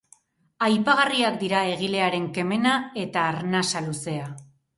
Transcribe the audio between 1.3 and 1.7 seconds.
dira